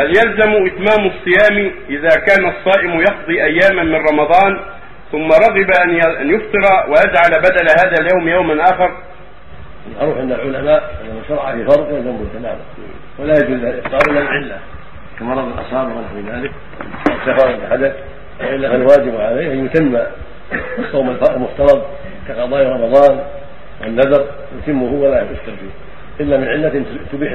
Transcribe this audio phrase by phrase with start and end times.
[0.00, 4.60] هل يلزم إتمام الصيام إذا كان الصائم يقضي أياما من رمضان
[5.12, 5.70] ثم رغب
[6.20, 8.96] أن يفطر ويجعل بدل هذا اليوم يوما آخر؟
[9.96, 12.58] معروف عند العلماء أن من شرع في فرق يلزمه تماما
[13.18, 14.58] ولا يجوز الإفطار إلا العلة.
[15.18, 16.52] كمرض الأصابع ونحو ذلك.
[17.10, 17.92] أو سفر حدث
[18.40, 19.98] وإلا فالواجب عليه أن يتم
[20.78, 21.84] الصوم المفترض
[22.28, 23.20] كقضاء رمضان
[23.80, 24.26] والنذر.
[24.58, 26.24] يتمه ولا يفطر فيه.
[26.24, 26.82] إلا من علة
[27.12, 27.32] تبيح